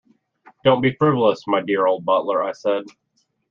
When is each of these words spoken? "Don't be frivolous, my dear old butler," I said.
"Don't 0.63 0.81
be 0.81 0.95
frivolous, 0.95 1.45
my 1.45 1.61
dear 1.61 1.85
old 1.85 2.05
butler," 2.05 2.41
I 2.41 2.53
said. 2.53 2.85